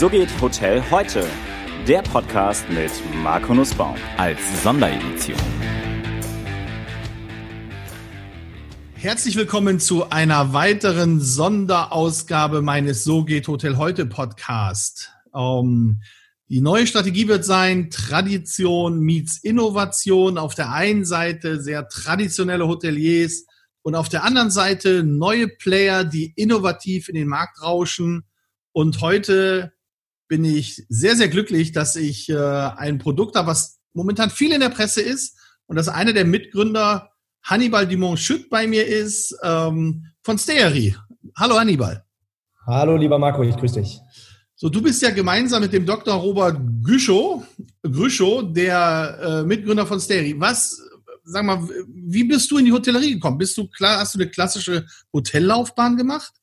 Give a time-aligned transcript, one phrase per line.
[0.00, 1.28] So geht Hotel heute.
[1.86, 2.90] Der Podcast mit
[3.22, 5.36] Marco Nussbaum als Sonderedition.
[8.94, 15.10] Herzlich willkommen zu einer weiteren Sonderausgabe meines So geht Hotel heute Podcast.
[15.32, 16.00] Um,
[16.48, 20.38] die neue Strategie wird sein, Tradition meets Innovation.
[20.38, 23.44] Auf der einen Seite sehr traditionelle Hoteliers
[23.82, 28.24] und auf der anderen Seite neue Player, die innovativ in den Markt rauschen.
[28.72, 29.74] Und heute
[30.30, 34.60] bin ich sehr, sehr glücklich, dass ich äh, ein Produkt habe, was momentan viel in
[34.60, 37.10] der Presse ist und dass einer der Mitgründer
[37.42, 40.94] Hannibal Dumont Schütt bei mir ist ähm, von Steary.
[41.36, 42.04] Hallo Hannibal.
[42.64, 43.98] Hallo lieber Marco, ich grüße dich.
[44.54, 46.14] So, du bist ja gemeinsam mit dem Dr.
[46.14, 47.42] Robert Güschow,
[47.82, 50.38] Grüschow, der äh, Mitgründer von Steary.
[50.38, 50.80] Was,
[51.24, 53.38] sag mal, wie bist du in die Hotellerie gekommen?
[53.38, 56.34] Bist du klar, hast du eine klassische Hotellaufbahn gemacht?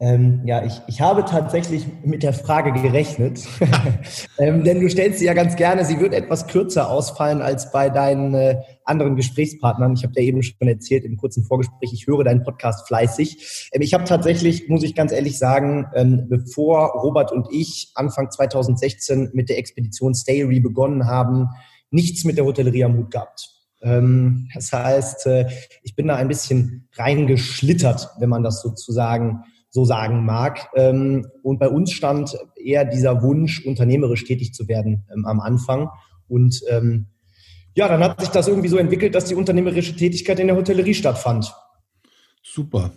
[0.00, 3.40] Ähm, ja, ich, ich habe tatsächlich mit der Frage gerechnet,
[4.38, 7.90] ähm, denn du stellst sie ja ganz gerne, sie wird etwas kürzer ausfallen als bei
[7.90, 9.94] deinen äh, anderen Gesprächspartnern.
[9.94, 13.70] Ich habe dir eben schon erzählt im kurzen Vorgespräch, ich höre deinen Podcast fleißig.
[13.72, 18.30] Ähm, ich habe tatsächlich, muss ich ganz ehrlich sagen, ähm, bevor Robert und ich Anfang
[18.30, 21.48] 2016 mit der Expedition Stayry begonnen haben,
[21.90, 23.50] nichts mit der Hotellerie am Hut gehabt.
[23.82, 25.48] Ähm, das heißt, äh,
[25.82, 30.68] ich bin da ein bisschen reingeschlittert, wenn man das sozusagen so sagen mag.
[30.74, 35.90] Ähm, und bei uns stand eher dieser Wunsch, unternehmerisch tätig zu werden ähm, am Anfang.
[36.28, 37.06] Und ähm,
[37.74, 40.94] ja, dann hat sich das irgendwie so entwickelt, dass die unternehmerische Tätigkeit in der Hotellerie
[40.94, 41.54] stattfand.
[42.42, 42.92] Super.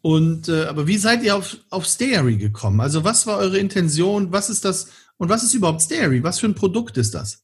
[0.00, 2.80] Und äh, aber wie seid ihr auf, auf Stairy gekommen?
[2.80, 4.32] Also was war eure Intention?
[4.32, 6.22] Was ist das und was ist überhaupt Stairy?
[6.22, 7.42] Was für ein Produkt ist das?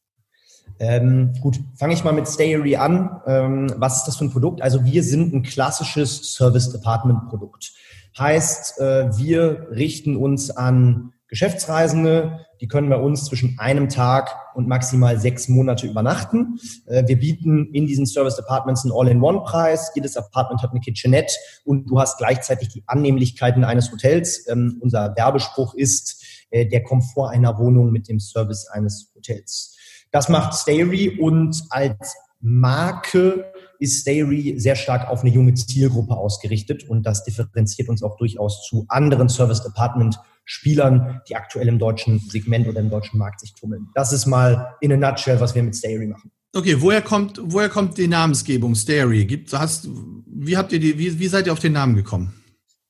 [0.78, 3.20] Ähm, gut, fange ich mal mit Stayary an.
[3.26, 4.62] Ähm, was ist das für ein Produkt?
[4.62, 7.72] Also wir sind ein klassisches Service Department Produkt.
[8.19, 14.66] Heißt, äh, wir richten uns an Geschäftsreisende, die können bei uns zwischen einem Tag und
[14.66, 16.58] maximal sechs Monate übernachten.
[16.87, 19.93] Äh, wir bieten in diesen Service Departments einen All-in-One-Preis.
[19.94, 21.32] Jedes Apartment hat eine Kitchenette
[21.65, 24.47] und du hast gleichzeitig die Annehmlichkeiten eines Hotels.
[24.48, 29.77] Ähm, unser Werbespruch ist äh, der Komfort einer Wohnung mit dem Service eines Hotels.
[30.10, 36.88] Das macht Stayry und als Marke ist Stayry sehr stark auf eine junge Zielgruppe ausgerichtet
[36.88, 42.18] und das differenziert uns auch durchaus zu anderen Service Department Spielern, die aktuell im deutschen
[42.18, 43.88] Segment oder im deutschen Markt sich tummeln.
[43.94, 46.30] Das ist mal in a nutshell, was wir mit Stayry machen.
[46.54, 49.24] Okay, woher kommt, woher kommt die Namensgebung Stayry?
[49.24, 49.88] Gibt, hast,
[50.26, 52.34] wie habt ihr die, wie, wie seid ihr auf den Namen gekommen?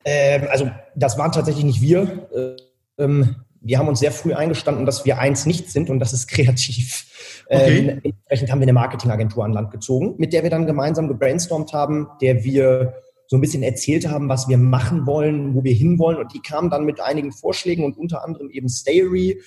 [0.04, 2.58] Ähm, also, das waren tatsächlich nicht wir.
[2.98, 6.28] Ähm, wir haben uns sehr früh eingestanden, dass wir eins nicht sind und das ist
[6.28, 7.06] kreativ.
[7.48, 7.78] Okay.
[7.78, 11.72] Ähm, entsprechend haben wir eine Marketingagentur an Land gezogen, mit der wir dann gemeinsam gebrainstormt
[11.72, 12.94] haben, der wir
[13.26, 16.68] so ein bisschen erzählt haben, was wir machen wollen, wo wir hinwollen und die kamen
[16.68, 19.40] dann mit einigen Vorschlägen und unter anderem eben Stayry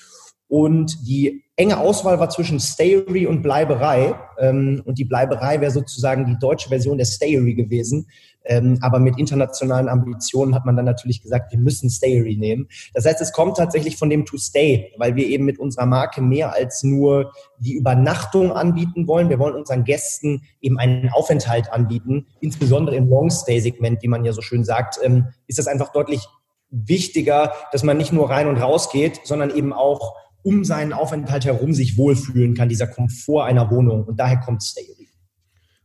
[0.54, 4.14] und die enge Auswahl war zwischen Stayry und Bleiberei.
[4.38, 8.08] Ähm, und die Bleiberei wäre sozusagen die deutsche Version der Stayry gewesen.
[8.46, 12.68] Ähm, aber mit internationalen Ambitionen hat man dann natürlich gesagt, wir müssen Stayry nehmen.
[12.94, 16.22] Das heißt, es kommt tatsächlich von dem To Stay, weil wir eben mit unserer Marke
[16.22, 19.30] mehr als nur die Übernachtung anbieten wollen.
[19.30, 22.28] Wir wollen unseren Gästen eben einen Aufenthalt anbieten.
[22.42, 26.28] Insbesondere im Long-Stay-Segment, wie man ja so schön sagt, ähm, ist das einfach deutlich
[26.70, 31.46] wichtiger, dass man nicht nur rein und raus geht, sondern eben auch um seinen Aufenthalt
[31.46, 34.04] herum sich wohlfühlen kann, dieser Komfort einer Wohnung.
[34.04, 35.10] Und daher kommt Stayly.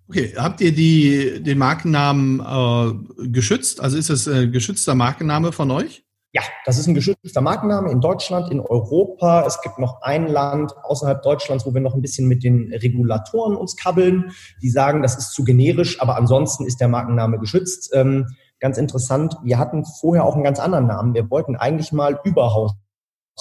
[0.08, 3.80] Okay, habt ihr die, den Markennamen äh, geschützt?
[3.80, 6.04] Also ist das ein geschützter Markenname von euch?
[6.32, 9.44] Ja, das ist ein geschützter Markenname in Deutschland, in Europa.
[9.46, 13.56] Es gibt noch ein Land außerhalb Deutschlands, wo wir noch ein bisschen mit den Regulatoren
[13.56, 14.32] uns kabbeln.
[14.62, 17.90] Die sagen, das ist zu generisch, aber ansonsten ist der Markenname geschützt.
[17.94, 18.26] Ähm,
[18.60, 21.14] ganz interessant, wir hatten vorher auch einen ganz anderen Namen.
[21.14, 22.72] Wir wollten eigentlich mal Überhaus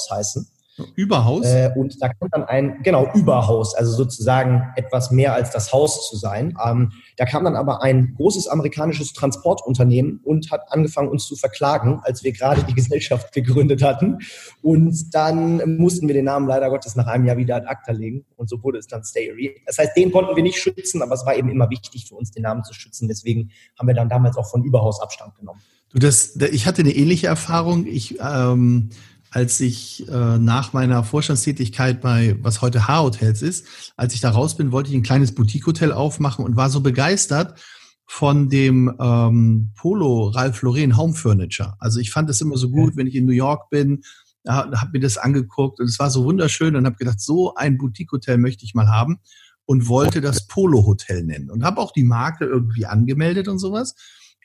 [0.10, 0.48] heißen.
[0.96, 1.46] Überhaus?
[1.46, 6.10] Äh, und da kam dann ein, genau, Überhaus, also sozusagen etwas mehr als das Haus
[6.10, 6.58] zu sein.
[6.64, 12.00] Ähm, da kam dann aber ein großes amerikanisches Transportunternehmen und hat angefangen, uns zu verklagen,
[12.04, 14.20] als wir gerade die Gesellschaft gegründet hatten.
[14.62, 18.26] Und dann mussten wir den Namen leider Gottes nach einem Jahr wieder ad acta legen.
[18.36, 19.62] Und so wurde es dann Stayry.
[19.66, 22.32] Das heißt, den konnten wir nicht schützen, aber es war eben immer wichtig für uns,
[22.32, 23.08] den Namen zu schützen.
[23.08, 25.62] Deswegen haben wir dann damals auch von Überhaus Abstand genommen.
[25.90, 27.86] Du, das, ich hatte eine ähnliche Erfahrung.
[27.88, 28.90] Ich, ähm
[29.38, 34.58] als ich äh, nach meiner Vorstandstätigkeit bei, was heute H-Hotels ist, als ich da raus
[34.58, 37.62] bin, wollte ich ein kleines Boutique-Hotel aufmachen und war so begeistert
[38.08, 41.76] von dem ähm, Polo Ralph Lauren Home Furniture.
[41.78, 44.02] Also ich fand es immer so gut, wenn ich in New York bin,
[44.48, 47.78] habe hab mir das angeguckt und es war so wunderschön und habe gedacht, so ein
[47.78, 49.20] Boutique-Hotel möchte ich mal haben
[49.66, 53.94] und wollte das Polo Hotel nennen und habe auch die Marke irgendwie angemeldet und sowas.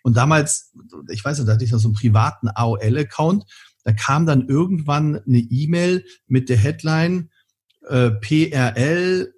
[0.02, 0.74] Und damals,
[1.08, 3.44] ich weiß nicht, da hatte ich noch so einen privaten AOL-Account
[3.84, 7.30] da kam dann irgendwann eine E-Mail mit der Headline
[7.88, 9.32] äh, PRL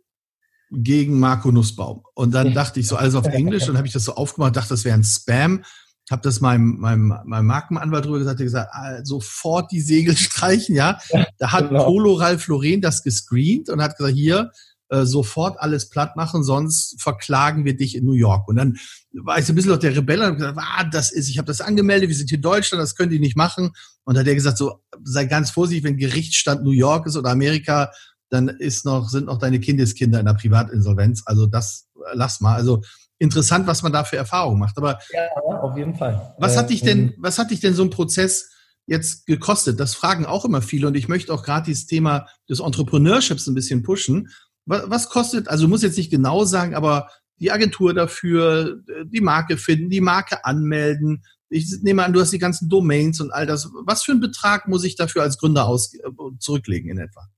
[0.70, 2.02] gegen Marco Nussbaum.
[2.14, 4.70] Und dann dachte ich so, alles auf Englisch, und habe ich das so aufgemacht, dachte,
[4.70, 5.64] das wäre ein Spam.
[6.11, 10.75] Habe das meinem, meinem, meinem Markenanwalt drüber gesagt, der gesagt, ah, sofort die Segel streichen,
[10.75, 10.99] ja.
[11.38, 11.85] Da hat genau.
[11.85, 14.50] Polo Ralf Lauren das gescreent und hat gesagt, hier,
[14.94, 18.49] äh, sofort alles platt machen, sonst verklagen wir dich in New York.
[18.49, 18.76] Und dann
[19.12, 21.46] war ich so ein bisschen auf der Rebelle und gesagt, ah, das ist, ich habe
[21.46, 23.73] das angemeldet, wir sind hier in Deutschland, das könnt ihr nicht machen.
[24.05, 27.31] Und da hat er gesagt, so sei ganz vorsichtig, wenn Gerichtsstand New York ist oder
[27.31, 27.91] Amerika,
[28.31, 31.23] dann ist noch, sind noch deine Kindeskinder in der Privatinsolvenz.
[31.26, 32.55] Also das lass mal.
[32.55, 32.82] Also
[33.19, 34.76] interessant, was man da für Erfahrungen macht.
[34.76, 35.23] Aber ja,
[35.61, 36.35] auf jeden Fall.
[36.38, 38.50] Was hat dich denn, ähm, was hat dich denn so ein Prozess
[38.87, 39.81] jetzt gekostet?
[39.81, 43.55] Das fragen auch immer viele und ich möchte auch gerade dieses Thema des Entrepreneurships ein
[43.55, 44.29] bisschen pushen.
[44.66, 47.08] Was, kostet, also muss jetzt nicht genau sagen, aber
[47.38, 51.25] die Agentur dafür, die Marke finden, die Marke anmelden.
[51.49, 53.70] Ich nehme an, du hast die ganzen Domains und all das.
[53.84, 55.93] Was für einen Betrag muss ich dafür als Gründer aus,
[56.38, 57.28] zurücklegen in etwa?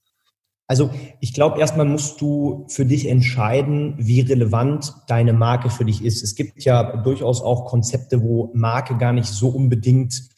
[0.68, 0.90] Also
[1.20, 6.22] ich glaube, erstmal musst du für dich entscheiden, wie relevant deine Marke für dich ist.
[6.22, 10.28] Es gibt ja durchaus auch Konzepte, wo Marke gar nicht so unbedingt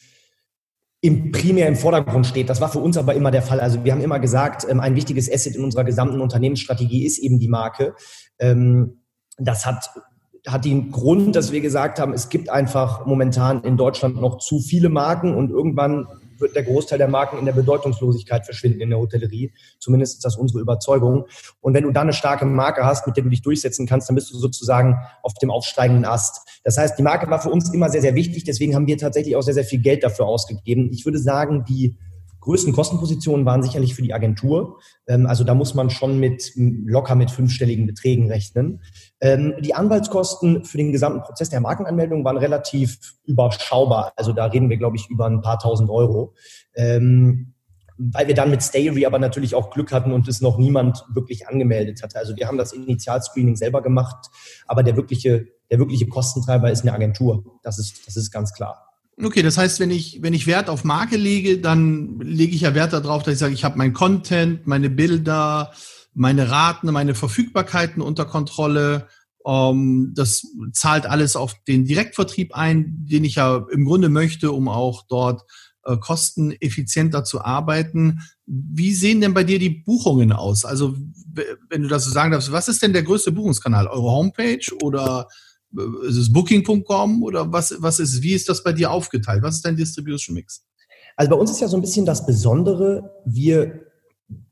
[1.01, 2.49] im primär im Vordergrund steht.
[2.49, 3.59] Das war für uns aber immer der Fall.
[3.59, 7.39] Also wir haben immer gesagt, ähm, ein wichtiges Asset in unserer gesamten Unternehmensstrategie ist eben
[7.39, 7.95] die Marke.
[8.37, 9.01] Ähm,
[9.37, 9.89] das hat
[10.47, 14.59] hat den Grund, dass wir gesagt haben, es gibt einfach momentan in Deutschland noch zu
[14.59, 16.07] viele Marken und irgendwann
[16.41, 19.53] wird der Großteil der Marken in der Bedeutungslosigkeit verschwinden in der Hotellerie.
[19.79, 21.25] Zumindest ist das unsere Überzeugung.
[21.61, 24.15] Und wenn du dann eine starke Marke hast, mit der du dich durchsetzen kannst, dann
[24.15, 26.61] bist du sozusagen auf dem aufsteigenden Ast.
[26.63, 28.43] Das heißt, die Marke war für uns immer sehr, sehr wichtig.
[28.43, 30.89] Deswegen haben wir tatsächlich auch sehr, sehr viel Geld dafür ausgegeben.
[30.91, 31.97] Ich würde sagen, die
[32.41, 34.79] größten Kostenpositionen waren sicherlich für die Agentur.
[35.07, 38.81] Ähm, also da muss man schon mit locker mit fünfstelligen Beträgen rechnen.
[39.21, 44.13] Ähm, die Anwaltskosten für den gesamten Prozess der Markenanmeldung waren relativ überschaubar.
[44.15, 46.33] Also da reden wir, glaube ich, über ein paar tausend Euro.
[46.75, 47.53] Ähm,
[47.99, 51.47] weil wir dann mit Stayery aber natürlich auch Glück hatten und es noch niemand wirklich
[51.49, 52.17] angemeldet hatte.
[52.17, 54.29] Also wir haben das Initialscreening selber gemacht,
[54.67, 57.43] aber der wirkliche, der wirkliche Kostentreiber ist eine Agentur.
[57.61, 58.88] Das ist, das ist ganz klar.
[59.21, 62.73] Okay, das heißt, wenn ich, wenn ich Wert auf Marke lege, dann lege ich ja
[62.73, 65.73] Wert darauf, dass ich sage, ich habe mein Content, meine Bilder,
[66.13, 69.09] meine Raten, meine Verfügbarkeiten unter Kontrolle.
[69.45, 74.69] Ähm, das zahlt alles auf den Direktvertrieb ein, den ich ja im Grunde möchte, um
[74.69, 75.41] auch dort
[75.83, 78.19] äh, kosteneffizienter zu arbeiten.
[78.45, 80.63] Wie sehen denn bei dir die Buchungen aus?
[80.63, 80.95] Also,
[81.69, 83.87] wenn du das so sagen darfst, was ist denn der größte Buchungskanal?
[83.87, 85.27] Eure Homepage oder
[86.07, 89.43] ist es Booking.com oder was, was ist, wie ist das bei dir aufgeteilt?
[89.43, 90.65] Was ist dein Distribution Mix?
[91.15, 93.88] Also bei uns ist ja so ein bisschen das Besondere, wir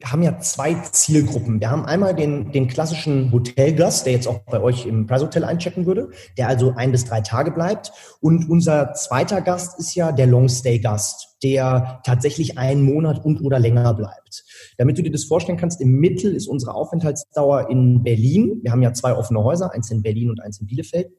[0.04, 1.60] haben ja zwei Zielgruppen.
[1.60, 5.44] Wir haben einmal den, den klassischen Hotelgast, der jetzt auch bei euch im Price Hotel
[5.44, 7.92] einchecken würde, der also ein bis drei Tage bleibt.
[8.22, 13.94] Und unser zweiter Gast ist ja der Longstay-Gast, der tatsächlich einen Monat und oder länger
[13.94, 14.46] bleibt.
[14.78, 18.84] Damit du dir das vorstellen kannst, im Mittel ist unsere Aufenthaltsdauer in Berlin, wir haben
[18.84, 21.10] ja zwei offene Häuser, eins in Berlin und eins in Bielefeld,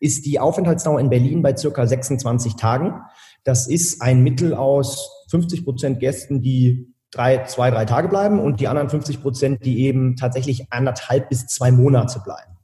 [0.00, 3.00] ist die Aufenthaltsdauer in Berlin bei circa 26 Tagen.
[3.44, 8.60] Das ist ein Mittel aus 50 Prozent Gästen, die drei, zwei, drei Tage bleiben und
[8.60, 12.58] die anderen 50 Prozent, die eben tatsächlich anderthalb bis zwei Monate bleiben.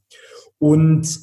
[0.58, 1.18] Und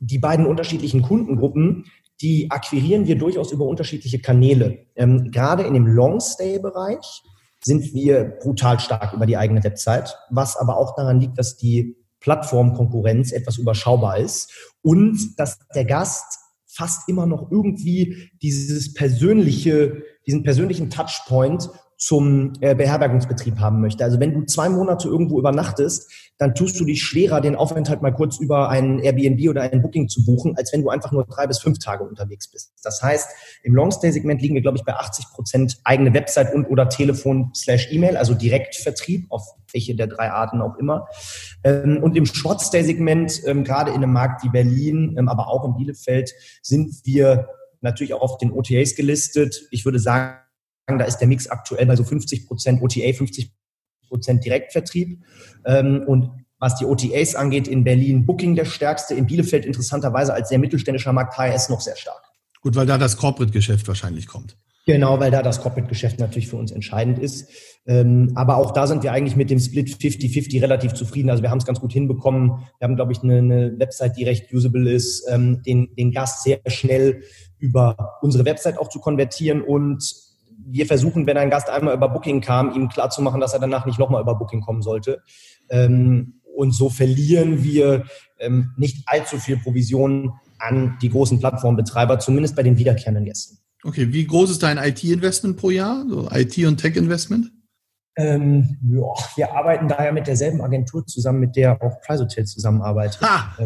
[0.00, 1.84] die beiden unterschiedlichen Kundengruppen,
[2.20, 4.86] die akquirieren wir durchaus über unterschiedliche Kanäle.
[4.96, 7.22] Ähm, gerade in dem Long-Stay-Bereich
[7.64, 11.96] sind wir brutal stark über die eigene Website, was aber auch daran liegt, dass die
[12.20, 14.52] Plattformkonkurrenz etwas überschaubar ist
[14.82, 21.68] und dass der Gast fast immer noch irgendwie dieses persönliche, diesen persönlichen Touchpoint
[22.02, 24.02] zum äh, Beherbergungsbetrieb haben möchte.
[24.02, 28.10] Also wenn du zwei Monate irgendwo übernachtest, dann tust du dich schwerer, den Aufenthalt mal
[28.10, 31.46] kurz über ein Airbnb oder ein Booking zu buchen, als wenn du einfach nur drei
[31.46, 32.72] bis fünf Tage unterwegs bist.
[32.82, 33.30] Das heißt,
[33.62, 37.92] im Longstay-Segment liegen wir, glaube ich, bei 80 Prozent eigene Website und oder Telefon slash
[37.92, 41.06] E-Mail, also Direktvertrieb auf welche der drei Arten auch immer.
[41.62, 45.76] Ähm, und im Shortstay-Segment, ähm, gerade in einem Markt wie Berlin, ähm, aber auch in
[45.76, 46.32] Bielefeld,
[46.62, 47.46] sind wir
[47.80, 49.68] natürlich auch auf den OTAs gelistet.
[49.70, 50.41] Ich würde sagen,
[50.86, 53.52] da ist der Mix aktuell bei so 50 Prozent OTA, 50
[54.08, 55.22] Prozent Direktvertrieb.
[55.64, 60.48] Ähm, und was die OTAs angeht, in Berlin Booking der stärkste, in Bielefeld interessanterweise als
[60.48, 62.22] sehr mittelständischer Markt HRS noch sehr stark.
[62.60, 64.56] Gut, weil da das Corporate-Geschäft wahrscheinlich kommt.
[64.86, 67.48] Genau, weil da das Corporate-Geschäft natürlich für uns entscheidend ist.
[67.86, 71.30] Ähm, aber auch da sind wir eigentlich mit dem Split 50-50 relativ zufrieden.
[71.30, 72.64] Also wir haben es ganz gut hinbekommen.
[72.78, 76.42] Wir haben, glaube ich, eine, eine Website, die recht usable ist, ähm, den, den Gast
[76.42, 77.22] sehr schnell
[77.58, 80.02] über unsere Website auch zu konvertieren und
[80.66, 83.98] wir versuchen, wenn ein Gast einmal über Booking kam, ihm klarzumachen, dass er danach nicht
[83.98, 85.22] nochmal über Booking kommen sollte.
[85.68, 88.04] Ähm, und so verlieren wir
[88.38, 93.58] ähm, nicht allzu viel Provision an die großen Plattformbetreiber, zumindest bei den wiederkehrenden Gästen.
[93.84, 97.50] Okay, wie groß ist dein IT-Investment pro Jahr, so IT- und Tech-Investment?
[98.16, 103.20] Ähm, ja, wir arbeiten daher mit derselben Agentur zusammen, mit der auch Price Hotel zusammenarbeitet.
[103.22, 103.56] Ha!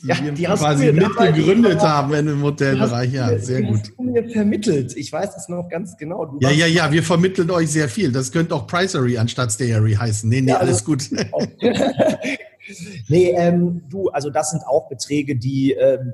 [0.00, 3.12] Die, ja, die quasi mitgegründet haben im Hotelbereich.
[3.12, 3.92] Ja, sehr gut.
[3.98, 4.96] Mir vermittelt.
[4.96, 6.24] Ich weiß es noch ganz genau.
[6.24, 8.12] Du ja, ja, ja, wir vermitteln euch sehr viel.
[8.12, 10.30] Das könnte auch Pricery anstatt Stayery heißen.
[10.30, 11.10] Nee, nee, ja, alles gut.
[13.08, 16.12] nee, ähm, du, also das sind auch Beträge, die, ähm,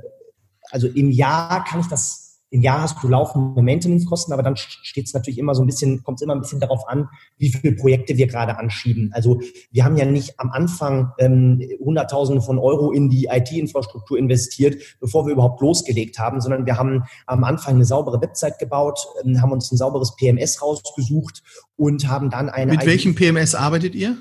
[0.71, 2.24] also im Jahr kann ich das
[2.55, 6.05] im Jahr hast du laufende Maintenance-Kosten, aber dann steht es natürlich immer so ein bisschen,
[6.05, 9.11] kommt es immer ein bisschen darauf an, wie viele Projekte wir gerade anschieben.
[9.13, 9.41] Also
[9.73, 15.27] wir haben ja nicht am Anfang ähm, Hunderttausende von Euro in die IT-Infrastruktur investiert, bevor
[15.27, 19.51] wir überhaupt losgelegt haben, sondern wir haben am Anfang eine saubere Website gebaut, ähm, haben
[19.51, 21.43] uns ein sauberes PMS rausgesucht
[21.75, 22.71] und haben dann eine.
[22.71, 24.17] Mit welchem PMS arbeitet ihr?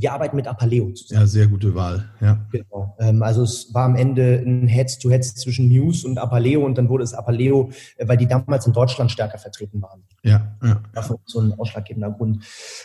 [0.00, 1.20] Wir arbeiten mit Apaleo zusammen.
[1.20, 2.08] Ja, sehr gute Wahl.
[2.22, 2.46] Ja.
[2.50, 2.96] Genau.
[2.98, 7.04] Ähm, also es war am Ende ein Head-to-Head zwischen News und Apaleo und dann wurde
[7.04, 10.02] es Apaleo, äh, weil die damals in Deutschland stärker vertreten waren.
[10.22, 10.82] Ja, ja.
[10.94, 12.42] Dafür so ein ausschlaggebender Grund.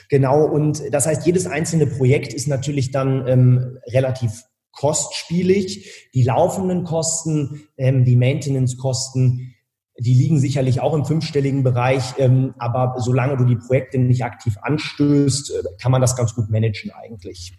[0.09, 0.43] Genau.
[0.43, 4.43] Und das heißt, jedes einzelne Projekt ist natürlich dann ähm, relativ
[4.73, 6.09] kostspielig.
[6.13, 9.54] Die laufenden Kosten, ähm, die Maintenance-Kosten,
[9.97, 14.55] die liegen sicherlich auch im fünfstelligen Bereich, ähm, aber solange du die Projekte nicht aktiv
[14.61, 17.53] anstößt, äh, kann man das ganz gut managen eigentlich.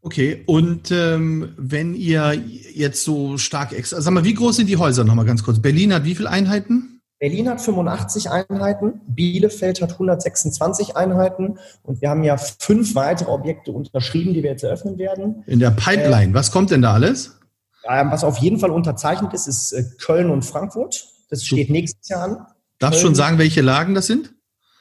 [0.00, 2.32] Okay, und ähm, wenn ihr
[2.74, 5.60] jetzt so stark extra, sag mal, wie groß sind die Häuser nochmal ganz kurz?
[5.60, 7.00] Berlin hat wie viele Einheiten?
[7.18, 13.72] Berlin hat 85 Einheiten, Bielefeld hat 126 Einheiten und wir haben ja fünf weitere Objekte
[13.72, 15.42] unterschrieben, die wir jetzt eröffnen werden.
[15.46, 17.34] In der Pipeline, äh, was kommt denn da alles?
[17.82, 21.07] Was auf jeden Fall unterzeichnet ist, ist äh, Köln und Frankfurt.
[21.28, 22.46] Das steht nächstes Jahr an.
[22.78, 24.34] Darfst du schon sagen, welche Lagen das sind?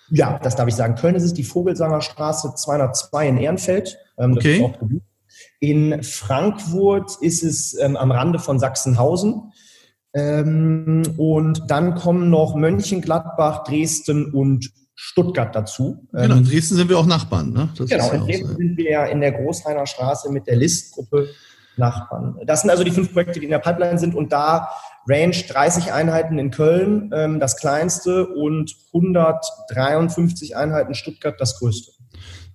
[0.10, 0.96] Ja, das darf ich sagen.
[0.96, 3.98] Köln ist es die Vogelsanger Straße 202 in Ehrenfeld.
[4.18, 4.74] Ähm, okay.
[5.60, 9.52] In Frankfurt ist es ähm, am Rande von Sachsenhausen.
[10.14, 16.08] Ähm, und dann kommen noch Mönchengladbach, Dresden und Stuttgart dazu.
[16.12, 17.52] Genau, in Dresden sind wir auch Nachbarn.
[17.52, 17.70] Ne?
[17.78, 21.28] Genau, in Dresden so, sind wir ja in der Großheiner Straße mit der Listgruppe
[21.78, 22.40] Nachbarn.
[22.46, 24.70] Das sind also die fünf Projekte, die in der Pipeline sind und da
[25.08, 31.92] Range 30 Einheiten in Köln, ähm, das kleinste, und 153 Einheiten Stuttgart, das größte.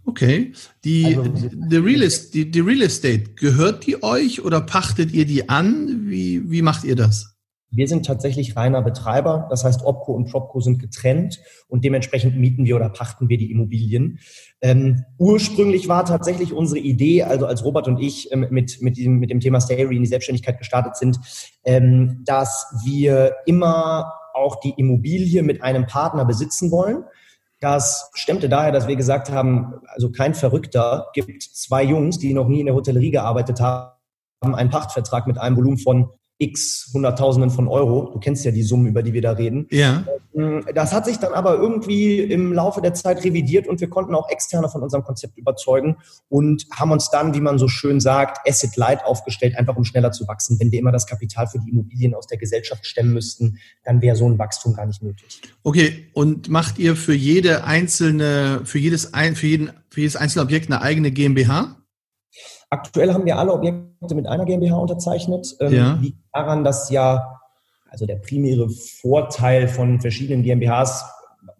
[0.04, 0.52] Okay.
[0.84, 5.24] Die, also, die, Real Estate, die, die Real Estate, gehört die euch oder pachtet ihr
[5.24, 6.08] die an?
[6.08, 7.31] Wie, wie macht ihr das?
[7.74, 9.46] Wir sind tatsächlich reiner Betreiber.
[9.50, 13.50] Das heißt, Opco und Propco sind getrennt und dementsprechend mieten wir oder pachten wir die
[13.50, 14.18] Immobilien.
[14.60, 19.18] Ähm, ursprünglich war tatsächlich unsere Idee, also als Robert und ich ähm, mit, mit, diesem,
[19.18, 21.18] mit dem Thema Stayry in die Selbstständigkeit gestartet sind,
[21.64, 27.04] ähm, dass wir immer auch die Immobilie mit einem Partner besitzen wollen.
[27.60, 32.48] Das stemmte daher, dass wir gesagt haben, also kein Verrückter gibt zwei Jungs, die noch
[32.48, 33.94] nie in der Hotellerie gearbeitet haben,
[34.42, 36.10] einen Pachtvertrag mit einem Volumen von
[36.42, 38.10] x Hunderttausenden von Euro.
[38.12, 39.66] Du kennst ja die Summen, über die wir da reden.
[39.70, 40.04] Ja.
[40.34, 44.14] Ähm, das hat sich dann aber irgendwie im Laufe der Zeit revidiert und wir konnten
[44.14, 45.96] auch externe von unserem Konzept überzeugen
[46.28, 50.12] und haben uns dann, wie man so schön sagt, Asset Light aufgestellt, einfach um schneller
[50.12, 50.58] zu wachsen.
[50.58, 54.16] Wenn wir immer das Kapital für die Immobilien aus der Gesellschaft stemmen müssten, dann wäre
[54.16, 55.40] so ein Wachstum gar nicht nötig.
[55.62, 60.70] Okay, und macht ihr für jede einzelne, für jedes, für jeden, für jedes einzelne Objekt
[60.70, 61.81] eine eigene GmbH?
[62.72, 65.54] Aktuell haben wir alle Objekte mit einer GmbH unterzeichnet.
[65.60, 65.98] Ähm, ja.
[66.00, 67.38] Liegt daran, dass ja,
[67.90, 71.04] also der primäre Vorteil von verschiedenen GmbHs,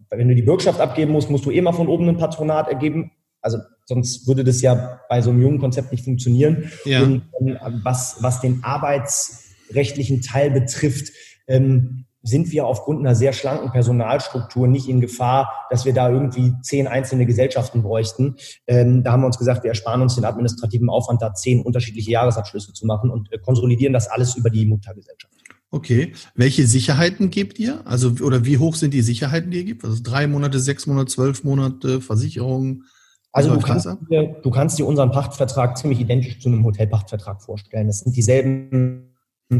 [0.08, 3.12] wenn du die Bürgschaft abgeben musst, musst du immer von oben ein Patronat ergeben.
[3.42, 6.72] Also sonst würde das ja bei so einem jungen Konzept nicht funktionieren.
[6.86, 7.02] Ja.
[7.02, 11.12] Und ähm, was, was den arbeitsrechtlichen Teil betrifft,
[11.46, 16.52] ähm, sind wir aufgrund einer sehr schlanken Personalstruktur nicht in Gefahr, dass wir da irgendwie
[16.62, 18.36] zehn einzelne Gesellschaften bräuchten.
[18.66, 22.10] Ähm, da haben wir uns gesagt, wir ersparen uns den administrativen Aufwand, da zehn unterschiedliche
[22.10, 25.32] Jahresabschlüsse zu machen und äh, konsolidieren das alles über die Muttergesellschaft.
[25.70, 26.12] Okay.
[26.34, 27.80] Welche Sicherheiten gebt ihr?
[27.86, 29.84] Also, oder wie hoch sind die Sicherheiten, die ihr gebt?
[29.84, 32.82] Also drei Monate, sechs Monate, zwölf Monate, Versicherung?
[33.32, 37.88] Also du kannst, dir, du kannst dir unseren Pachtvertrag ziemlich identisch zu einem Hotelpachtvertrag vorstellen.
[37.88, 39.11] Es sind dieselben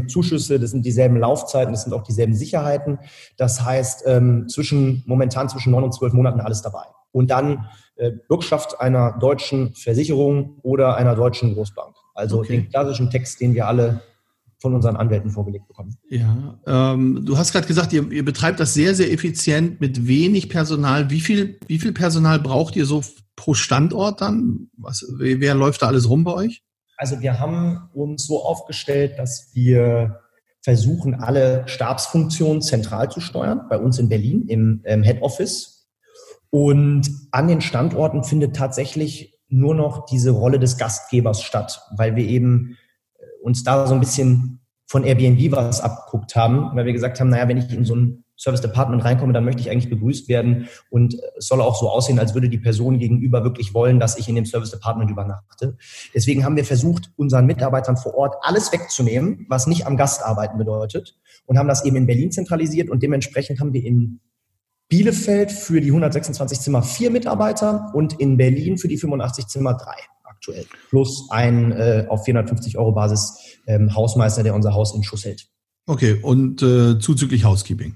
[0.07, 2.99] Zuschüsse, das sind dieselben Laufzeiten, das sind auch dieselben Sicherheiten.
[3.37, 6.83] Das heißt, ähm, zwischen, momentan zwischen neun und zwölf Monaten alles dabei.
[7.11, 11.95] Und dann äh, Bürgschaft einer deutschen Versicherung oder einer deutschen Großbank.
[12.15, 12.57] Also okay.
[12.57, 14.01] den klassischen Text, den wir alle
[14.63, 15.97] von unseren Anwälten vorgelegt bekommen.
[16.09, 20.47] Ja, ähm, du hast gerade gesagt, ihr, ihr, betreibt das sehr, sehr effizient mit wenig
[20.47, 21.09] Personal.
[21.09, 23.03] Wie viel, wie viel Personal braucht ihr so
[23.35, 24.69] pro Standort dann?
[24.77, 26.62] Was, wer läuft da alles rum bei euch?
[26.97, 30.19] Also wir haben uns so aufgestellt, dass wir
[30.61, 35.89] versuchen, alle Stabsfunktionen zentral zu steuern, bei uns in Berlin im, im Head Office.
[36.49, 42.25] Und an den Standorten findet tatsächlich nur noch diese Rolle des Gastgebers statt, weil wir
[42.25, 42.77] eben
[43.17, 47.29] äh, uns da so ein bisschen von Airbnb was abgeguckt haben, weil wir gesagt haben,
[47.29, 50.67] naja, wenn ich in so ein Service Department reinkomme, dann möchte ich eigentlich begrüßt werden
[50.89, 54.27] und es soll auch so aussehen, als würde die Person gegenüber wirklich wollen, dass ich
[54.27, 55.77] in dem Service Department übernachte.
[56.13, 60.57] Deswegen haben wir versucht, unseren Mitarbeitern vor Ort alles wegzunehmen, was nicht am Gast arbeiten
[60.57, 64.19] bedeutet und haben das eben in Berlin zentralisiert und dementsprechend haben wir in
[64.89, 69.95] Bielefeld für die 126 Zimmer vier Mitarbeiter und in Berlin für die 85 Zimmer drei
[70.23, 70.65] aktuell.
[70.89, 75.47] Plus ein äh, auf 450 Euro Basis ähm, Hausmeister, der unser Haus in Schuss hält.
[75.85, 77.95] Okay, und äh, zuzüglich Housekeeping.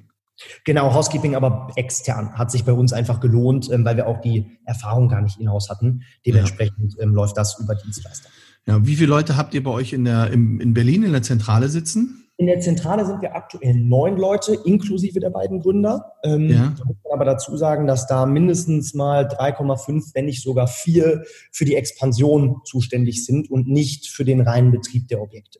[0.66, 4.58] Genau, Housekeeping aber extern hat sich bei uns einfach gelohnt, ähm, weil wir auch die
[4.66, 6.04] Erfahrung gar nicht in-house hatten.
[6.26, 7.04] Dementsprechend ja.
[7.04, 8.30] ähm, läuft das über Dienstleister.
[8.66, 11.24] Ja, wie viele Leute habt ihr bei euch in, der, im, in Berlin in der
[11.24, 12.28] Zentrale sitzen?
[12.40, 16.14] In der Zentrale sind wir aktuell neun Leute, inklusive der beiden Gründer.
[16.24, 16.76] Ähm, ja.
[16.78, 21.24] Da muss man aber dazu sagen, dass da mindestens mal 3,5, wenn nicht sogar vier
[21.52, 25.60] für die Expansion zuständig sind und nicht für den reinen Betrieb der Objekte.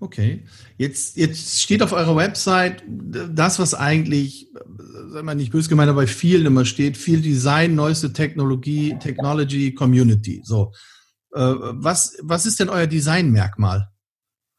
[0.00, 0.44] Okay.
[0.76, 4.48] Jetzt, jetzt steht auf eurer Website das, was eigentlich,
[5.10, 9.72] sagen wir nicht böse gemeint, aber bei vielen immer steht, viel Design, neueste Technologie, Technology,
[9.72, 10.42] Community.
[10.44, 10.72] So.
[11.34, 13.88] Äh, was, was ist denn euer Designmerkmal?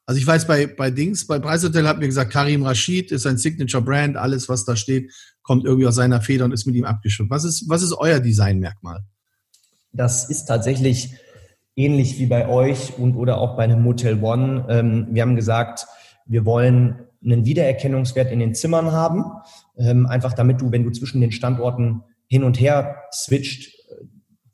[0.07, 3.37] Also ich weiß, bei, bei Dings, bei Preishotel hat mir gesagt, Karim Rashid ist ein
[3.37, 5.11] Signature Brand, alles, was da steht,
[5.41, 7.31] kommt irgendwie aus seiner Feder und ist mit ihm abgestimmt.
[7.31, 9.03] Was ist, was ist euer Designmerkmal?
[9.91, 11.15] Das ist tatsächlich
[11.75, 14.65] ähnlich wie bei euch und oder auch bei einem Motel One.
[14.69, 15.87] Ähm, wir haben gesagt,
[16.25, 19.25] wir wollen einen Wiedererkennungswert in den Zimmern haben,
[19.77, 23.74] ähm, einfach damit du, wenn du zwischen den Standorten hin und her switcht,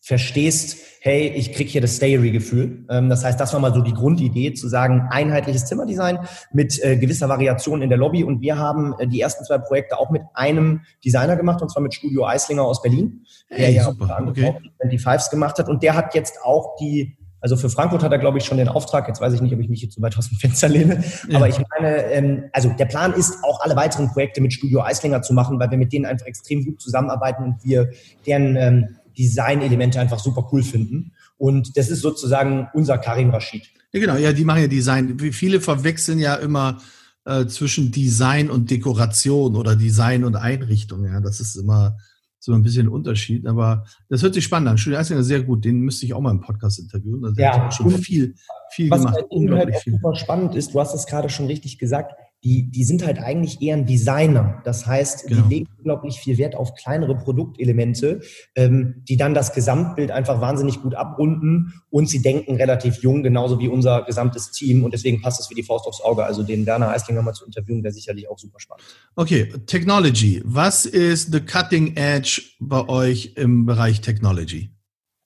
[0.03, 2.85] verstehst, hey, ich krieg hier das Stayery-Gefühl.
[2.89, 6.19] Ähm, das heißt, das war mal so die Grundidee, zu sagen, einheitliches Zimmerdesign
[6.51, 8.23] mit äh, gewisser Variation in der Lobby.
[8.23, 11.83] Und wir haben äh, die ersten zwei Projekte auch mit einem Designer gemacht, und zwar
[11.83, 14.25] mit Studio Eislinger aus Berlin, der hey, ja super.
[14.27, 14.55] Okay.
[14.83, 15.69] 25s gemacht hat.
[15.69, 18.69] Und der hat jetzt auch die also für Frankfurt hat er, glaube ich, schon den
[18.69, 19.07] Auftrag.
[19.07, 21.03] Jetzt weiß ich nicht, ob ich mich hier zu weit aus dem Fenster lehne.
[21.27, 21.37] Ja.
[21.37, 25.23] Aber ich meine, ähm, also der Plan ist, auch alle weiteren Projekte mit Studio Eislinger
[25.23, 27.89] zu machen, weil wir mit denen einfach extrem gut zusammenarbeiten und wir
[28.27, 31.13] deren ähm, Design-Elemente einfach super cool finden.
[31.37, 33.69] Und das ist sozusagen unser Karim Rashid.
[33.93, 34.15] Ja, genau.
[34.15, 35.19] Ja, die machen ja Design.
[35.19, 36.79] Viele verwechseln ja immer
[37.25, 41.05] äh, zwischen Design und Dekoration oder Design und Einrichtung.
[41.05, 41.97] Ja, das ist immer
[42.39, 43.45] so ein bisschen ein Unterschied.
[43.45, 44.77] Aber das hört sich spannend an.
[44.77, 45.63] Studio Eisinger sehr gut.
[45.63, 47.21] Den müsste ich auch mal im Podcast interviewen.
[47.21, 48.33] Das ja, schon viel,
[48.71, 49.17] viel was gemacht.
[49.29, 53.05] Was halt super spannend ist, du hast es gerade schon richtig gesagt, die, die sind
[53.05, 54.61] halt eigentlich eher ein Designer.
[54.63, 55.43] Das heißt, genau.
[55.43, 58.21] die legen unglaublich viel Wert auf kleinere Produktelemente,
[58.55, 63.59] ähm, die dann das Gesamtbild einfach wahnsinnig gut abrunden und sie denken relativ jung, genauso
[63.59, 66.23] wie unser gesamtes Team und deswegen passt es wie die Faust aufs Auge.
[66.23, 68.85] Also den Werner Eislinger mal zu interviewen, wäre sicherlich auch super spannend.
[69.15, 70.41] Okay, Technology.
[70.43, 74.71] Was ist the cutting edge bei euch im Bereich Technology?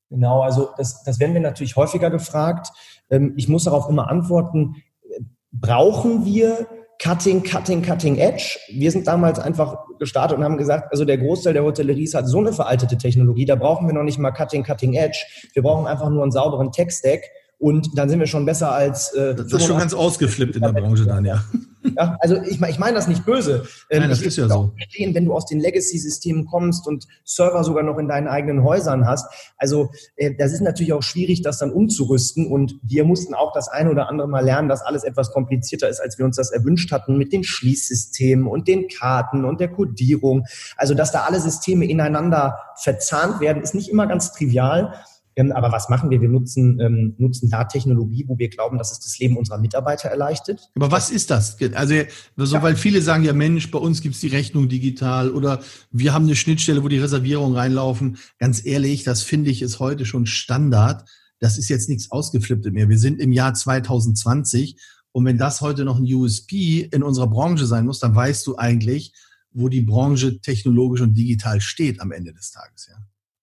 [0.10, 2.68] Genau, also das, das werden wir natürlich häufiger gefragt.
[3.10, 4.76] Ähm, ich muss darauf immer antworten,
[5.52, 6.68] brauchen wir
[7.02, 8.58] Cutting, Cutting, Cutting Edge.
[8.72, 12.40] Wir sind damals einfach gestartet und haben gesagt, also der Großteil der Hotelleries hat so
[12.40, 15.20] eine veraltete Technologie, da brauchen wir noch nicht mal Cutting, Cutting Edge.
[15.54, 17.22] Wir brauchen einfach nur einen sauberen Tech-Stack
[17.58, 19.14] und dann sind wir schon besser als.
[19.14, 21.44] Äh, das ist schon ganz ausgeflippt in der Branche dann, ja.
[21.98, 23.68] Ja also ich, ich meine das nicht böse.
[23.90, 24.72] Ähm, Nein, das ist ja so.
[24.76, 29.08] Verstehen, wenn du aus den Legacy-Systemen kommst und Server sogar noch in deinen eigenen Häusern
[29.08, 29.26] hast.
[29.58, 32.52] Also äh, das ist natürlich auch schwierig, das dann umzurüsten.
[32.52, 36.00] Und wir mussten auch das eine oder andere Mal lernen, dass alles etwas komplizierter ist,
[36.00, 40.46] als wir uns das erwünscht hatten mit den Schließsystemen und den Karten und der Codierung.
[40.78, 44.94] Also dass da alle Systeme ineinander verzahnt werden, ist nicht immer ganz trivial.
[45.38, 46.22] Aber was machen wir?
[46.22, 50.10] Wir nutzen, ähm, nutzen da Technologie, wo wir glauben, dass es das Leben unserer Mitarbeiter
[50.10, 50.70] erleichtert.
[50.76, 51.58] Aber was ist das?
[51.74, 51.96] Also,
[52.38, 52.64] so, ja.
[52.64, 56.36] weil viele sagen ja, Mensch, bei uns gibt's die Rechnung digital oder wir haben eine
[56.36, 58.18] Schnittstelle, wo die Reservierungen reinlaufen.
[58.40, 61.04] Ganz ehrlich, das finde ich ist heute schon Standard.
[61.40, 62.88] Das ist jetzt nichts Ausgeflipptes mehr.
[62.88, 64.78] Wir sind im Jahr 2020
[65.12, 68.58] und wenn das heute noch ein USP in unserer Branche sein muss, dann weißt du
[68.58, 69.14] eigentlich,
[69.52, 72.96] wo die Branche technologisch und digital steht am Ende des Tages, ja.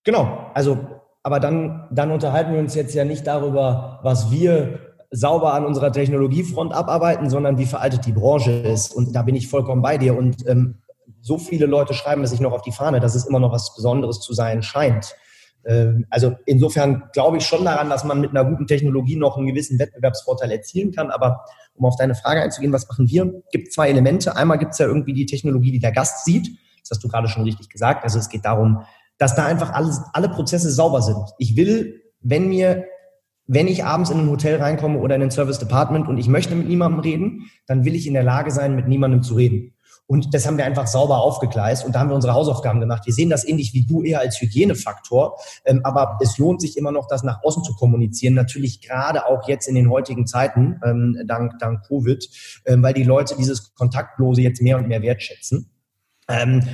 [0.05, 0.51] Genau.
[0.55, 4.81] Also aber dann, dann unterhalten wir uns jetzt ja nicht darüber, was wir
[5.11, 8.95] sauber an unserer Technologiefront abarbeiten, sondern wie veraltet die Branche ist.
[8.95, 10.17] Und da bin ich vollkommen bei dir.
[10.17, 10.79] Und ähm,
[11.21, 13.75] so viele Leute schreiben es sich noch auf die Fahne, dass es immer noch was
[13.75, 15.15] Besonderes zu sein scheint.
[15.65, 19.47] Ähm, also insofern glaube ich schon daran, dass man mit einer guten Technologie noch einen
[19.47, 21.11] gewissen Wettbewerbsvorteil erzielen kann.
[21.11, 23.43] Aber um auf deine Frage einzugehen, was machen wir?
[23.53, 24.35] Gibt zwei Elemente.
[24.35, 26.49] Einmal gibt es ja irgendwie die Technologie, die der Gast sieht.
[26.81, 28.03] Das hast du gerade schon richtig gesagt.
[28.03, 28.83] Also es geht darum,
[29.23, 31.25] dass da einfach alles, alle Prozesse sauber sind.
[31.39, 32.87] Ich will, wenn mir,
[33.47, 36.57] wenn ich abends in ein Hotel reinkomme oder in ein Service Department und ich möchte
[36.57, 39.75] mit niemandem reden, dann will ich in der Lage sein, mit niemandem zu reden.
[40.09, 43.07] Und das haben wir einfach sauber aufgegleist und da haben wir unsere Hausaufgaben gemacht.
[43.07, 46.91] Wir sehen das ähnlich wie du eher als Hygienefaktor, ähm, aber es lohnt sich immer
[46.91, 48.35] noch, das nach außen zu kommunizieren.
[48.35, 52.29] Natürlich gerade auch jetzt in den heutigen Zeiten, ähm, dank, dank Covid,
[52.67, 55.69] ähm, weil die Leute dieses Kontaktlose jetzt mehr und mehr wertschätzen.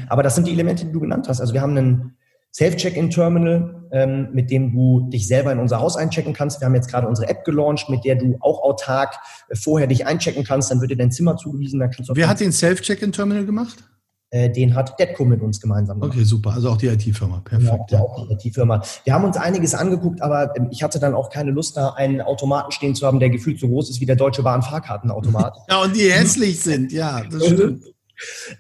[0.09, 1.41] Aber das sind die Elemente, die du genannt hast.
[1.41, 2.18] Also wir haben einen
[2.55, 6.61] Self-Check-In-Terminal, ähm, mit dem du dich selber in unser Haus einchecken kannst.
[6.61, 9.15] Wir haben jetzt gerade unsere App gelauncht, mit der du auch autark
[9.49, 10.71] äh, vorher dich einchecken kannst.
[10.71, 11.81] Dann wird dir dein Zimmer zugewiesen.
[11.81, 13.85] Dann kannst du Wer hat den Self-Check-In-Terminal gemacht?
[14.31, 16.15] Äh, den hat Detco mit uns gemeinsam gemacht.
[16.15, 16.53] Okay, super.
[16.53, 17.41] Also auch die IT-Firma.
[17.43, 17.91] Perfekt.
[17.91, 18.83] Ja, auch die IT-Firma.
[19.05, 22.21] Wir haben uns einiges angeguckt, aber ähm, ich hatte dann auch keine Lust, da einen
[22.21, 25.57] Automaten stehen zu haben, der gefühlt so groß ist wie der Deutsche Bahn Fahrkartenautomat.
[25.71, 26.93] ja, und die hässlich sind.
[26.93, 27.85] Ja, das stimmt.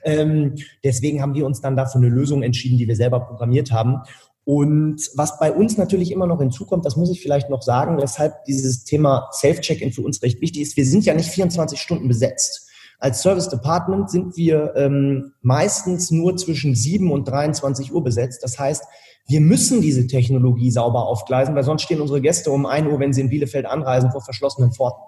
[0.04, 4.02] Ähm, deswegen haben wir uns dann dafür eine Lösung entschieden, die wir selber programmiert haben.
[4.44, 8.44] Und was bei uns natürlich immer noch hinzukommt, das muss ich vielleicht noch sagen, weshalb
[8.46, 10.76] dieses Thema Self-Check-In für uns recht wichtig ist.
[10.76, 12.66] Wir sind ja nicht 24 Stunden besetzt.
[12.98, 18.42] Als Service Department sind wir ähm, meistens nur zwischen 7 und 23 Uhr besetzt.
[18.42, 18.84] Das heißt,
[19.28, 23.12] wir müssen diese Technologie sauber aufgleisen, weil sonst stehen unsere Gäste um 1 Uhr, wenn
[23.12, 25.02] sie in Bielefeld anreisen, vor verschlossenen Pforten.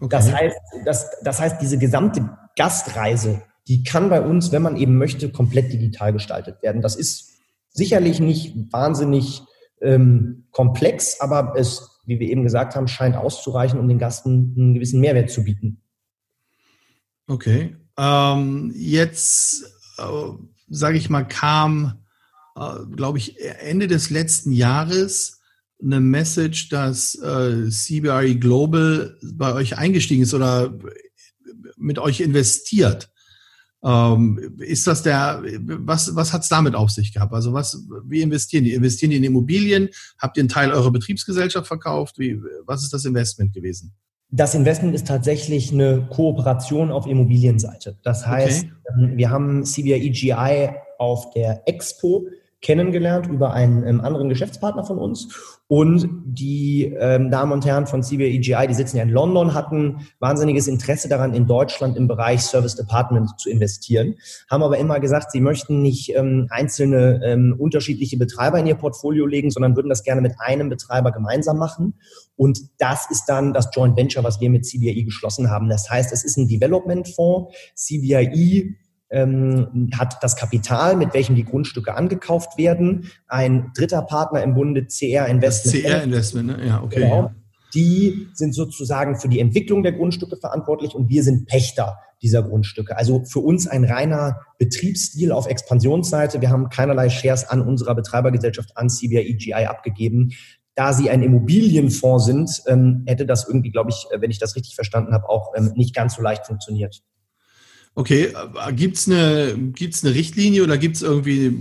[0.00, 0.08] Okay.
[0.10, 4.98] Das, heißt, das, das heißt, diese gesamte Gastreise, die kann bei uns, wenn man eben
[4.98, 6.82] möchte, komplett digital gestaltet werden.
[6.82, 7.38] Das ist
[7.70, 9.42] sicherlich nicht wahnsinnig
[9.80, 14.74] ähm, komplex, aber es, wie wir eben gesagt haben, scheint auszureichen, um den Gasten einen
[14.74, 15.82] gewissen Mehrwert zu bieten.
[17.28, 17.76] Okay.
[17.96, 19.64] Ähm, jetzt,
[19.98, 20.02] äh,
[20.68, 22.04] sage ich mal, kam,
[22.56, 25.40] äh, glaube ich, Ende des letzten Jahres
[25.80, 30.72] eine Message, dass äh, CBRE Global bei euch eingestiegen ist oder
[31.78, 33.10] mit euch investiert.
[33.84, 37.32] Ähm, ist das der, was, was hat's damit auf sich gehabt?
[37.32, 38.74] Also was, wie investieren die?
[38.74, 39.88] Investieren die in Immobilien?
[40.18, 42.18] Habt ihr einen Teil eurer Betriebsgesellschaft verkauft?
[42.18, 43.94] Wie, was ist das Investment gewesen?
[44.30, 47.98] Das Investment ist tatsächlich eine Kooperation auf Immobilienseite.
[48.02, 49.04] Das heißt, okay.
[49.04, 52.26] Ähm, wir haben CBI EGI auf der Expo
[52.60, 55.28] kennengelernt über einen ähm, anderen Geschäftspartner von uns.
[55.70, 60.08] Und die ähm, Damen und Herren von CBI EGI, die sitzen ja in London, hatten
[60.18, 64.14] wahnsinniges Interesse daran, in Deutschland im Bereich Service Department zu investieren,
[64.50, 69.26] haben aber immer gesagt, sie möchten nicht ähm, einzelne ähm, unterschiedliche Betreiber in ihr Portfolio
[69.26, 72.00] legen, sondern würden das gerne mit einem Betreiber gemeinsam machen.
[72.34, 75.68] Und das ist dann das Joint Venture, was wir mit CBI geschlossen haben.
[75.68, 77.54] Das heißt, es ist ein Development Fonds.
[77.74, 78.74] CBI
[79.10, 83.10] ähm, hat das Kapital, mit welchem die Grundstücke angekauft werden.
[83.26, 85.84] Ein dritter Partner im Bunde, CR Investment.
[85.84, 86.66] Das CR Investment, ne?
[86.66, 87.00] ja, okay.
[87.00, 87.30] Genau.
[87.74, 92.96] Die sind sozusagen für die Entwicklung der Grundstücke verantwortlich und wir sind Pächter dieser Grundstücke.
[92.96, 96.40] Also für uns ein reiner Betriebsstil auf Expansionsseite.
[96.40, 100.32] Wir haben keinerlei Shares an unserer Betreibergesellschaft an CBI EGI abgegeben.
[100.74, 104.74] Da sie ein Immobilienfonds sind, ähm, hätte das irgendwie, glaube ich, wenn ich das richtig
[104.74, 107.02] verstanden habe, auch ähm, nicht ganz so leicht funktioniert.
[107.98, 108.32] Okay,
[108.76, 111.52] gibt es eine, gibt's eine Richtlinie oder gibt es irgendwie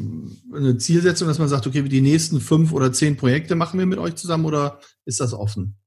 [0.56, 3.98] eine Zielsetzung, dass man sagt, okay, die nächsten fünf oder zehn Projekte machen wir mit
[3.98, 5.78] euch zusammen oder ist das offen?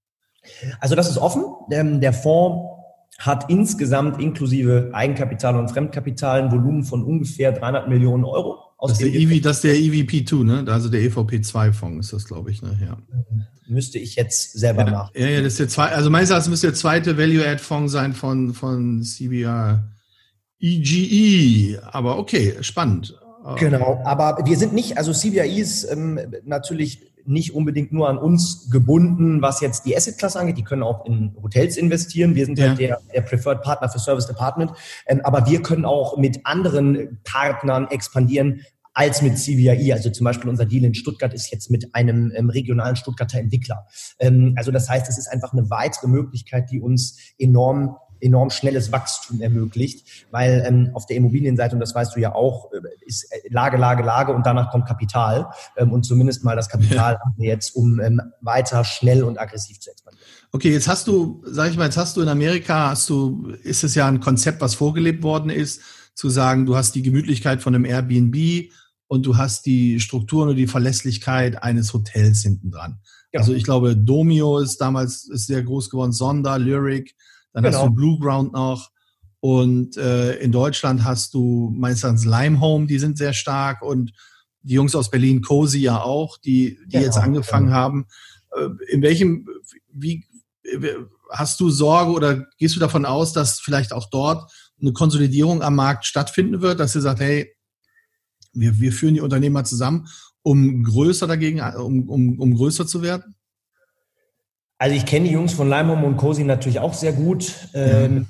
[0.80, 1.44] Also das ist offen.
[1.70, 2.64] Der Fonds
[3.18, 8.58] hat insgesamt inklusive Eigenkapital und Fremdkapital ein Volumen von ungefähr 300 Millionen Euro.
[8.80, 10.64] das, ist der EV, das ist der EVP2, ne?
[10.66, 12.60] also der EVP2-Fonds ist das, glaube ich.
[12.60, 12.76] Ne?
[12.84, 12.98] Ja.
[13.68, 15.14] Müsste ich jetzt selber ja, nach.
[15.14, 18.52] Ja, ja, das ist der zweite, also meines Erachtens müsste der zweite Value-Add-Fonds sein von,
[18.52, 19.92] von CBR.
[20.60, 23.18] EGE, e, aber okay, spannend.
[23.58, 28.70] Genau, aber wir sind nicht, also CBI ist ähm, natürlich nicht unbedingt nur an uns
[28.70, 30.58] gebunden, was jetzt die Asset-Klasse angeht.
[30.58, 32.34] Die können auch in Hotels investieren.
[32.34, 32.68] Wir sind ja.
[32.68, 34.72] halt der, der Preferred Partner für Service Department.
[35.06, 39.92] Ähm, aber wir können auch mit anderen Partnern expandieren als mit CBI.
[39.92, 43.86] Also zum Beispiel unser Deal in Stuttgart ist jetzt mit einem ähm, regionalen Stuttgarter Entwickler.
[44.18, 48.92] Ähm, also das heißt, es ist einfach eine weitere Möglichkeit, die uns enorm enorm schnelles
[48.92, 53.24] Wachstum ermöglicht, weil ähm, auf der Immobilienseite, und das weißt du ja auch, äh, ist
[53.32, 55.50] äh, Lage, Lage, Lage und danach kommt Kapital.
[55.76, 57.20] Ähm, und zumindest mal das Kapital ja.
[57.20, 60.26] haben wir jetzt, um ähm, weiter schnell und aggressiv zu expandieren.
[60.52, 63.84] Okay, jetzt hast du, sag ich mal, jetzt hast du in Amerika, hast du, ist
[63.84, 65.80] es ja ein Konzept, was vorgelebt worden ist,
[66.14, 68.70] zu sagen, du hast die Gemütlichkeit von einem Airbnb
[69.06, 73.00] und du hast die Strukturen und die Verlässlichkeit eines Hotels hinten dran.
[73.32, 73.40] Ja.
[73.40, 77.14] Also ich glaube, Domio ist damals ist sehr groß geworden, Sonder, Lyric,
[77.52, 77.78] dann genau.
[77.78, 78.90] hast du Blue Ground noch.
[79.40, 84.12] Und äh, in Deutschland hast du meistens Limehome, die sind sehr stark und
[84.62, 87.78] die Jungs aus Berlin, Cozy ja auch, die, die genau, jetzt angefangen genau.
[87.78, 88.06] haben.
[88.54, 89.48] Äh, in welchem,
[89.92, 90.26] wie,
[91.30, 95.76] hast du Sorge oder gehst du davon aus, dass vielleicht auch dort eine Konsolidierung am
[95.76, 97.54] Markt stattfinden wird, dass ihr sagt, hey,
[98.52, 100.08] wir, wir führen die Unternehmer zusammen,
[100.42, 103.36] um größer dagegen, um, um, um größer zu werden?
[104.80, 107.52] Also ich kenne die Jungs von Leimholm und Cosi natürlich auch sehr gut.
[107.74, 108.26] Ähm,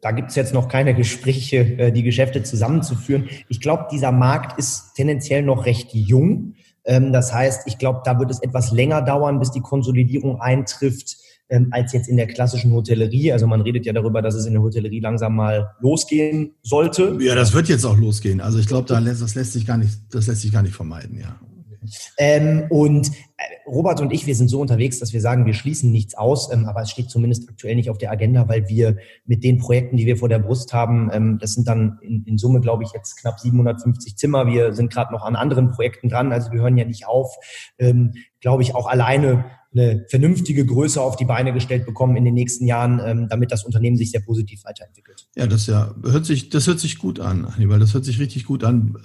[0.00, 3.28] da gibt es jetzt noch keine Gespräche, äh, die Geschäfte zusammenzuführen.
[3.48, 6.54] Ich glaube, dieser Markt ist tendenziell noch recht jung.
[6.84, 11.16] Ähm, das heißt, ich glaube, da wird es etwas länger dauern, bis die Konsolidierung eintrifft.
[11.50, 13.32] ähm, als jetzt in der klassischen Hotellerie.
[13.32, 17.16] Also man redet ja darüber, dass es in der Hotellerie langsam mal losgehen sollte.
[17.20, 18.40] Ja, das wird jetzt auch losgehen.
[18.40, 20.74] Also ich glaube, da lässt, das lässt sich gar nicht, das lässt sich gar nicht
[20.74, 21.40] vermeiden, ja.
[22.18, 25.90] Ähm, und äh, Robert und ich, wir sind so unterwegs, dass wir sagen, wir schließen
[25.90, 28.96] nichts aus, ähm, aber es steht zumindest aktuell nicht auf der Agenda, weil wir
[29.26, 32.38] mit den Projekten, die wir vor der Brust haben, ähm, das sind dann in, in,
[32.38, 34.46] Summe, glaube ich, jetzt knapp 750 Zimmer.
[34.46, 37.36] Wir sind gerade noch an anderen Projekten dran, also wir hören ja nicht auf,
[37.78, 42.34] ähm, glaube ich, auch alleine eine vernünftige Größe auf die Beine gestellt bekommen in den
[42.34, 45.28] nächsten Jahren, ähm, damit das Unternehmen sich sehr positiv weiterentwickelt.
[45.36, 47.78] Ja, das ja hört sich, das hört sich gut an, Hannibal.
[47.78, 48.96] Das hört sich richtig gut an.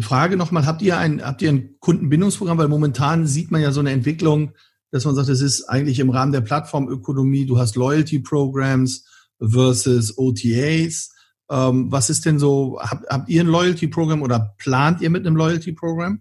[0.00, 2.58] Frage nochmal, habt ihr ein, habt ihr ein Kundenbindungsprogramm?
[2.58, 4.52] Weil momentan sieht man ja so eine Entwicklung,
[4.90, 9.04] dass man sagt, es ist eigentlich im Rahmen der Plattformökonomie, du hast Loyalty Programs
[9.40, 11.10] versus OTAs.
[11.50, 15.26] Ähm, was ist denn so, habt, habt ihr ein Loyalty Program oder plant ihr mit
[15.26, 16.20] einem Loyalty Program?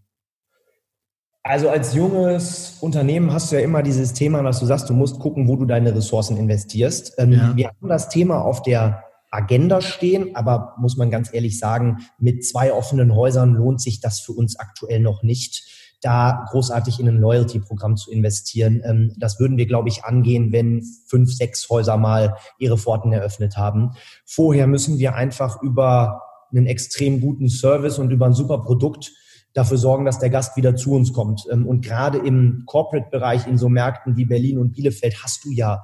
[1.44, 5.20] Also als junges Unternehmen hast du ja immer dieses Thema, dass du sagst, du musst
[5.20, 7.14] gucken, wo du deine Ressourcen investierst.
[7.18, 7.56] Ähm, ja.
[7.56, 12.46] Wir haben das Thema auf der Agenda stehen, aber muss man ganz ehrlich sagen, mit
[12.46, 15.64] zwei offenen Häusern lohnt sich das für uns aktuell noch nicht,
[16.02, 18.82] da großartig in ein Loyalty-Programm zu investieren.
[18.86, 23.58] Ähm, das würden wir, glaube ich, angehen, wenn fünf, sechs Häuser mal ihre Pforten eröffnet
[23.58, 23.92] haben.
[24.26, 29.12] Vorher müssen wir einfach über einen extrem guten Service und über ein super Produkt
[29.54, 31.46] dafür sorgen, dass der Gast wieder zu uns kommt.
[31.52, 35.84] Ähm, und gerade im Corporate-Bereich in so Märkten wie Berlin und Bielefeld hast du ja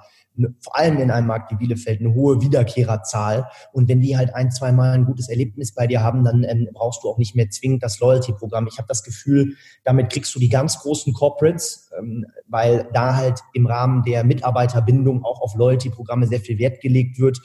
[0.60, 3.47] vor allem in einem Markt wie Bielefeld, eine hohe Wiederkehrerzahl.
[3.71, 6.69] Und wenn die halt ein, zwei Mal ein gutes Erlebnis bei dir haben, dann ähm,
[6.73, 8.67] brauchst du auch nicht mehr zwingend das Loyalty-Programm.
[8.67, 13.39] Ich habe das Gefühl, damit kriegst du die ganz großen Corporates, ähm, weil da halt
[13.54, 17.39] im Rahmen der Mitarbeiterbindung auch auf Loyalty-Programme sehr viel Wert gelegt wird.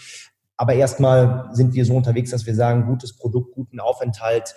[0.56, 4.54] Aber erstmal sind wir so unterwegs, dass wir sagen, gutes Produkt, guten Aufenthalt,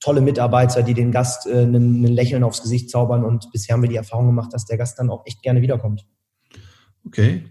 [0.00, 3.24] tolle Mitarbeiter, die den Gast äh, ein Lächeln aufs Gesicht zaubern.
[3.24, 6.06] Und bisher haben wir die Erfahrung gemacht, dass der Gast dann auch echt gerne wiederkommt.
[7.06, 7.44] Okay.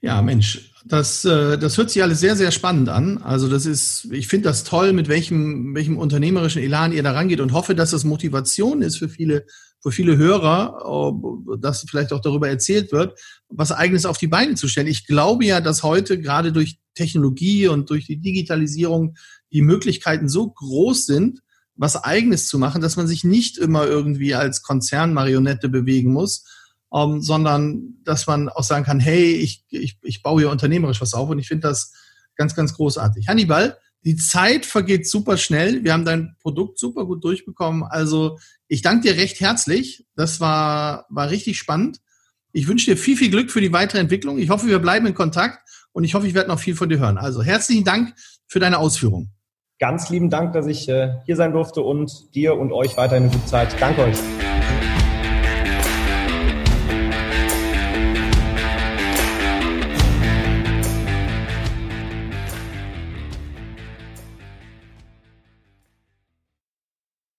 [0.00, 3.18] Ja, Mensch, das, äh, das hört sich alles sehr, sehr spannend an.
[3.18, 7.40] Also das ist, ich finde das toll, mit welchem, welchem unternehmerischen Elan ihr da rangeht
[7.40, 9.46] und hoffe, dass das Motivation ist für viele,
[9.82, 11.16] für viele Hörer,
[11.60, 14.86] dass vielleicht auch darüber erzählt wird, was eigenes auf die Beine zu stellen.
[14.86, 19.16] Ich glaube ja, dass heute gerade durch Technologie und durch die Digitalisierung
[19.52, 21.40] die Möglichkeiten so groß sind,
[21.74, 26.44] was eigenes zu machen, dass man sich nicht immer irgendwie als Konzernmarionette bewegen muss,
[26.96, 31.14] ähm, sondern dass man auch sagen kann, hey, ich, ich, ich baue hier unternehmerisch was
[31.14, 31.92] auf und ich finde das
[32.36, 33.28] ganz, ganz großartig.
[33.28, 35.84] Hannibal, die Zeit vergeht super schnell.
[35.84, 37.82] Wir haben dein Produkt super gut durchbekommen.
[37.82, 40.06] Also ich danke dir recht herzlich.
[40.14, 42.00] Das war, war richtig spannend.
[42.52, 44.38] Ich wünsche dir viel, viel Glück für die weitere Entwicklung.
[44.38, 46.98] Ich hoffe, wir bleiben in Kontakt und ich hoffe, ich werde noch viel von dir
[46.98, 47.18] hören.
[47.18, 48.14] Also herzlichen Dank
[48.46, 49.32] für deine Ausführungen.
[49.78, 53.32] Ganz lieben Dank, dass ich äh, hier sein durfte und dir und euch weiterhin eine
[53.32, 53.76] gute Zeit.
[53.78, 54.55] Danke euch.